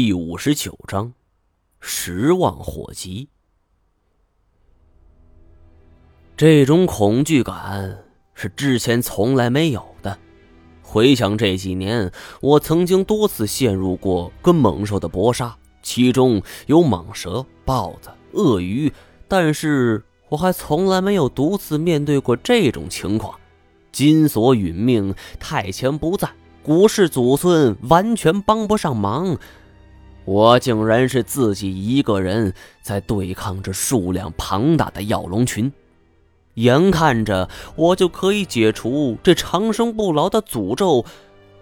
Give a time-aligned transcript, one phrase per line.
[0.00, 1.12] 第五十九章，
[1.80, 3.28] 十万火急。
[6.36, 7.98] 这种恐惧感
[8.32, 10.16] 是之前从来没有的。
[10.82, 18.92] 回想这几年，我曾经多次陷入过跟猛兽的搏杀，其中有蟒蛇、豹子、鳄鱼，
[19.26, 23.36] 但是我还从来没有独自面对过这种情况。
[23.90, 26.30] 金锁殒命，太前不在，
[26.62, 29.36] 古氏祖孙完全帮不上忙。
[30.28, 35.72] 我竟然是自己一个人在对抗着数量庞大的药龙群，
[36.52, 41.02] 眼看着我就可以解除这长生不老的诅咒，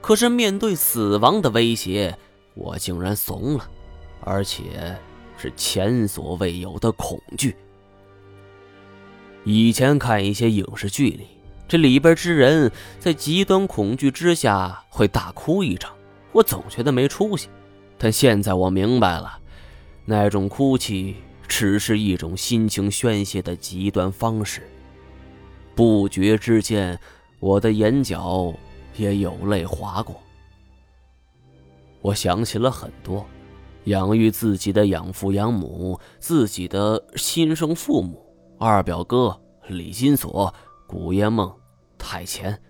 [0.00, 2.16] 可是面对死亡的威胁，
[2.54, 3.68] 我竟然怂了，
[4.20, 4.96] 而且
[5.36, 7.56] 是前所未有的恐惧。
[9.42, 11.26] 以前看一些影视剧里，
[11.66, 12.70] 这里边之人
[13.00, 15.92] 在极端恐惧之下会大哭一场，
[16.30, 17.48] 我总觉得没出息。
[18.02, 19.38] 但现在我明白了，
[20.04, 21.14] 那种哭泣
[21.46, 24.68] 只是一种心情宣泄的极端方式。
[25.76, 26.98] 不觉之间，
[27.38, 28.52] 我的眼角
[28.96, 30.20] 也有泪划过。
[32.00, 33.24] 我想起了很多，
[33.84, 38.20] 养育自己的养父养母，自己的亲生父母，
[38.58, 40.52] 二表哥李金锁、
[40.88, 41.54] 古烟梦、
[41.96, 42.60] 太前。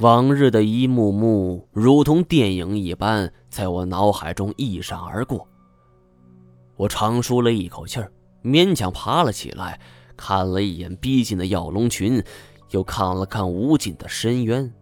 [0.00, 5.46] 往日的一幕幕，如同电影一般，在我脑海中一闪而过。
[6.76, 8.10] 我长舒了一口气儿，
[8.42, 9.78] 勉强爬了起来，
[10.16, 12.24] 看了一眼逼近的药龙群，
[12.70, 14.72] 又看了看无尽的深渊，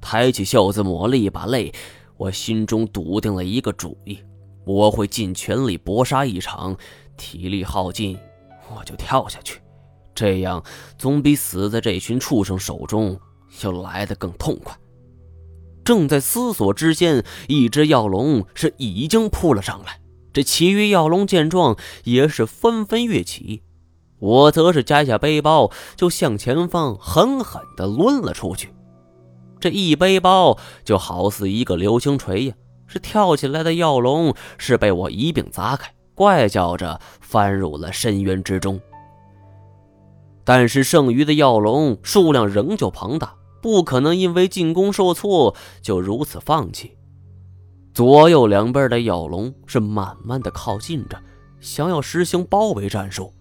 [0.00, 1.72] 抬起袖子抹了一把泪。
[2.16, 4.18] 我心中笃定了一个主意：
[4.64, 6.76] 我会尽全力搏杀一场，
[7.16, 8.18] 体力耗尽，
[8.74, 9.60] 我就跳下去，
[10.16, 10.60] 这样
[10.98, 13.16] 总比死在这群畜生手中。
[13.58, 14.76] 就来得更痛快。
[15.84, 20.00] 正在思索之间，一只药龙是已经扑了上来。
[20.32, 23.62] 这其余药龙见状，也是纷纷跃起。
[24.18, 28.72] 我则是摘下背包，就向前方狠狠地抡了出去。
[29.60, 32.54] 这一背包就好似一个流星锤呀！
[32.86, 38.80] 是跳起来的药龙是被我一并砸开，怪叫着翻入了深渊之中。
[40.44, 43.34] 但是剩余的药龙数量仍旧庞大。
[43.64, 46.98] 不可能因为进攻受挫就如此放弃。
[47.94, 51.18] 左右两边的咬龙是慢慢的靠近着，
[51.62, 53.32] 想要实行包围战术。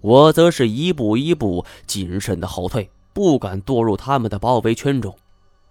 [0.00, 5.12] 我则是一步一步谨慎的后退，不敢堕入他们的包围圈中。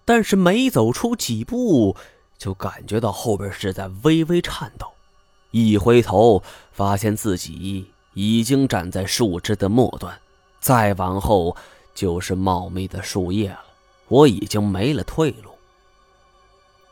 [0.04, 1.96] 但是没走出几步，
[2.38, 4.88] 就感觉到后边是在微微颤抖。
[5.52, 10.14] 一回头，发现自己已经站在树枝的末端，
[10.60, 11.56] 再往后
[11.96, 13.62] 就是茂密的树叶了。
[14.10, 15.52] 我已经没了退路。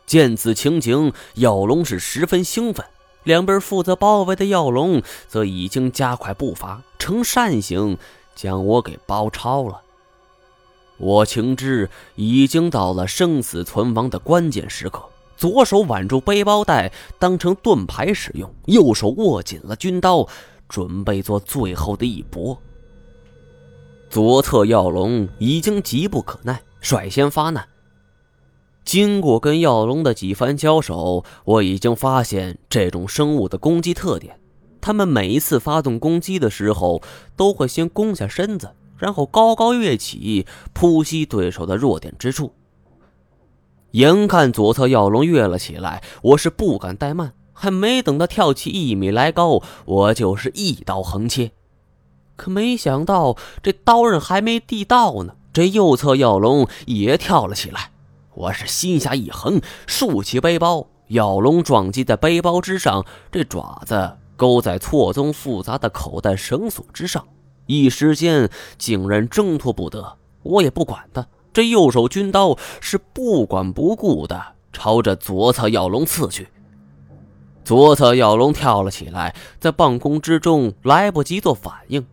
[0.06, 2.86] 见此情景，药龙是十分兴奋，
[3.26, 7.98] 两边负责包围的药龙则已经加快步伐，呈扇形
[8.34, 9.82] 将我给包抄了。
[10.98, 15.04] 我情知已经到了生死存亡的关键时刻，
[15.36, 20.28] 左手挽住背包带当成盾牌使用，右手握紧了军刀，
[20.70, 22.58] 准备做最后的一搏。
[24.10, 26.62] 左侧药龙已经急不可耐。
[26.88, 27.68] 率先发难。
[28.86, 34.40] 经过跟药龙的几番交手，我已经发现这种生物的攻击特点：
[34.80, 37.02] 他们每一次发动攻击的时候，
[37.36, 42.54] 都会先弓下身子，然后高高跃起，扑袭对手的弱点之处。
[43.92, 51.52] 眼看左侧药龙跃了起来，我是不敢怠慢，还没等他跳起一米来高，我就是一刀横切。
[52.38, 55.34] 可没想到，这刀刃还没递到呢。
[55.58, 57.90] 这右侧药龙也跳了起来，
[58.36, 67.26] 我是心下一横，竖起背包，药龙撞击在背包之上，这爪子勾在错综复杂的口袋绳索之上，
[67.66, 68.48] 一时间
[68.78, 70.18] 竟然挣脱不得。
[70.44, 74.40] 我也不管他，这右手军刀是不管不顾的
[74.72, 76.50] 朝着左侧药龙刺去。
[77.64, 82.06] 左侧药龙跳了起来，在半空之中来不及做反应，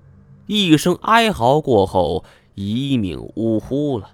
[0.47, 2.25] 一声哀嚎过后。
[2.55, 4.11] 一命呜呼了。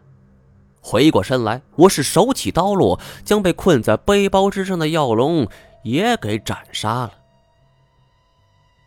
[0.80, 5.46] 回过身来，我是手起刀落，将被困在背包之上的药龙
[5.84, 7.12] 也给斩杀了。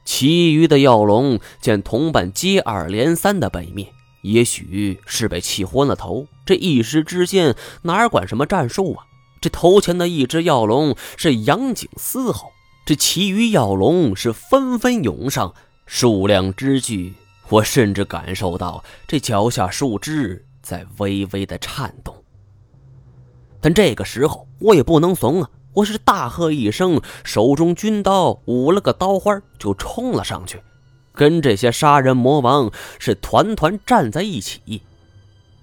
[0.05, 9.05] 其余的药龙见同伴接二连三的被灭，也许是被气昏了头，这一时之间哪管什么战术啊！
[9.39, 12.51] 这头前的一只药龙是仰颈嘶吼，
[12.85, 15.53] 这其余药龙是纷纷涌上，
[15.85, 17.13] 数量之巨。
[17.53, 22.15] 我甚至感受到这脚下树枝在微微的颤动，
[23.61, 25.49] 但这个时候我也不能怂啊！
[25.73, 30.59] 我是大喝一声，手中军刀舞了个刀花，就冲了上去，
[31.13, 34.81] 跟这些杀人魔王是团团站在一起。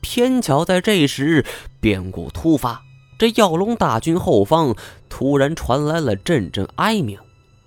[0.01, 1.45] 偏巧在这时，
[1.81, 2.81] 变故突发，
[3.19, 4.77] 这药龙大军后方
[5.09, 7.19] 突然传来了阵阵哀鸣，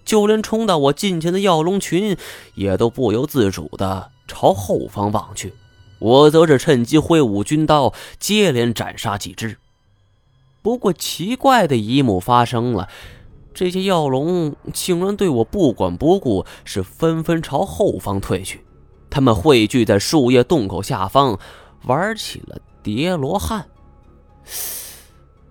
[0.05, 2.15] 就连冲到我近前的药龙群
[2.55, 5.53] 也都不由自主的朝后方望去。
[5.99, 9.57] 我则是趁机挥舞军刀，接连斩杀几只。
[10.61, 12.89] 不过奇怪的一幕发生了，
[13.53, 18.65] 这些药龙竟然对我不管不顾，是纷纷朝后方退去。
[19.09, 21.39] 他们汇聚在树叶洞口下方，
[21.85, 23.69] 玩起了叠罗汉。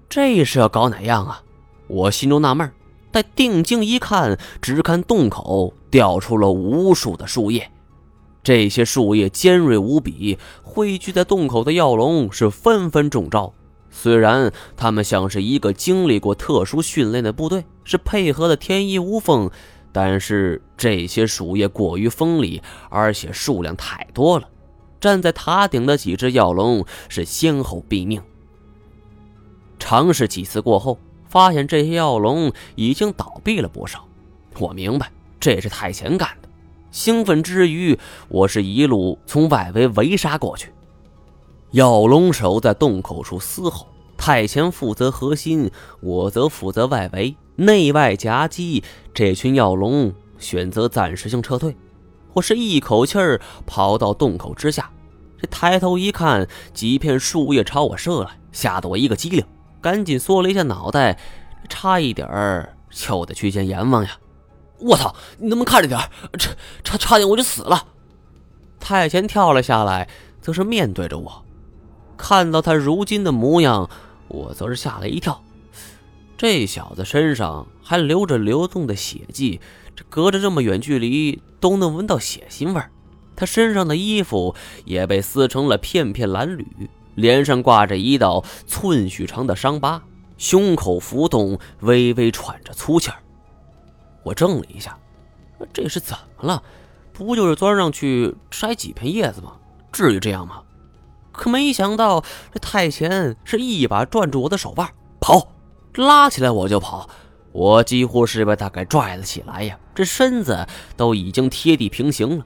[0.08, 1.42] 这是要搞哪样啊？
[1.86, 2.70] 我心中纳闷。
[3.10, 7.71] 待定睛一看，只看洞口掉出了无数的树叶。
[8.42, 13.52] 这些树叶尖锐无比，汇聚在洞口的药龙是纷纷中招。
[13.90, 19.50] 虽然他们像是一个经历过特殊训练的部队，是配合的天衣无缝，
[19.92, 24.48] 但是这些树叶过于锋利，而且数量太多了。
[24.98, 28.22] 站在塔顶的几只药龙是先后毙命。
[29.78, 30.98] 尝试几次过后，
[31.28, 34.06] 发现这些药龙已经倒闭了不少。
[34.58, 36.41] 我明白这是太前干的。
[36.92, 37.98] 兴奋之余，
[38.28, 40.70] 我是一路从外围围杀过去。
[41.70, 43.86] 药龙守在洞口处嘶吼，
[44.18, 48.84] 太前负责核心，我则负责外围，内外夹击。
[49.14, 51.74] 这群药龙选择暂时性撤退。
[52.34, 54.90] 我是一口气儿跑到洞口之下，
[55.40, 59.42] 这抬头一看，几片树叶朝我射来，吓得我一个机灵，
[59.80, 61.18] 赶紧缩了一下脑袋，
[61.70, 64.10] 差一点儿就得去见阎王呀！
[64.82, 65.14] 我操！
[65.38, 65.98] 你能不能看着点
[66.38, 66.50] 差
[66.82, 67.86] 差差点我就死了。
[68.80, 70.08] 太前跳了下来，
[70.40, 71.44] 则是面对着我。
[72.16, 73.88] 看到他如今的模样，
[74.28, 75.42] 我则是吓了一跳。
[76.36, 79.60] 这小子身上还流着流动的血迹，
[79.94, 82.90] 这隔着这么远距离都能闻到血腥味儿。
[83.36, 86.66] 他身上的衣服也被撕成了片片蓝缕，
[87.14, 90.02] 脸上挂着一道寸许长的伤疤，
[90.36, 93.18] 胸口浮动，微微喘着粗气儿。
[94.22, 94.96] 我怔了一下，
[95.72, 96.62] 这是怎么了？
[97.12, 99.52] 不就是钻上去摘几片叶子吗？
[99.92, 100.62] 至于这样吗？
[101.30, 104.88] 可没想到，这太前是一把攥住我的手腕，
[105.20, 105.48] 跑，
[105.94, 107.08] 拉起来我就跑。
[107.52, 110.66] 我几乎是被他给拽了起来呀，这身子
[110.96, 112.44] 都已经贴地平行了。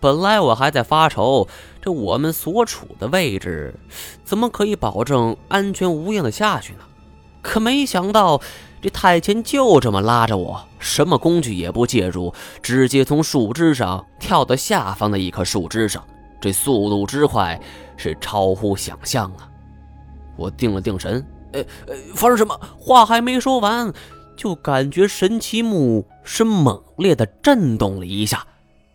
[0.00, 1.46] 本来我还在发愁，
[1.82, 3.74] 这我们所处的位置
[4.24, 6.80] 怎么可以保证安全无恙的下去呢？
[7.42, 8.40] 可没想到。
[8.80, 12.32] 这太监就这么拉着我，什么工具也不借助，
[12.62, 16.04] 直接从树枝上跳到下方的一棵树枝上。
[16.40, 17.60] 这速度之快
[17.96, 19.48] 是超乎想象啊！
[20.36, 22.56] 我定了定神，呃呃，发生什么？
[22.78, 23.92] 话还没说完，
[24.36, 28.46] 就感觉神奇木是猛烈的震动了一下，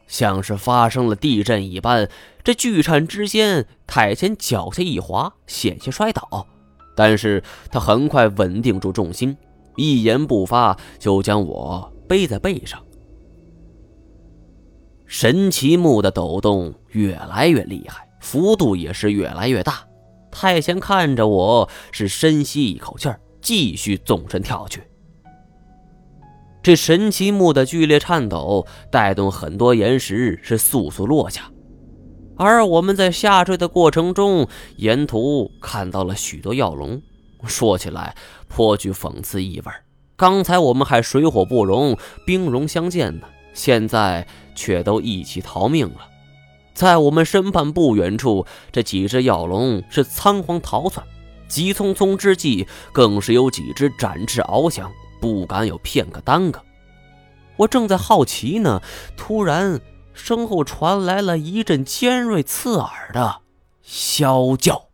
[0.07, 2.07] 像是发生了地震一般。
[2.45, 6.47] 这巨颤之间，太监脚下一滑，险些摔倒，
[6.95, 9.35] 但是他很快稳定住重心。
[9.75, 12.81] 一言不发，就将我背在背上。
[15.05, 19.85] 神奇木的抖动越来越厉害，幅度也是越来越大。
[20.31, 24.81] 太贤看着我，是深吸一口气儿，继续纵身跳去。
[26.63, 31.51] 这神奇木的剧烈颤抖，带动很多岩石是簌簌落下。
[32.35, 36.99] 而我们在下坠的过程中，沿途看到了许多药龙。
[37.45, 38.16] 说起来
[38.47, 39.71] 颇具讽刺意味
[40.16, 46.07] 刚才我们还水火不容、兵戎相见呢，现在却都一起逃命了。
[46.73, 51.06] 在我们身畔不远处，这几只药龙是仓皇逃窜，
[51.47, 56.62] 急匆匆之际，更是有几只展翅翱翔，不敢有片刻耽搁。
[57.57, 58.81] 我正在好奇呢，
[59.18, 59.81] 突然
[60.14, 63.42] 身后传来了一阵尖锐刺耳的
[63.85, 64.85] 啸叫。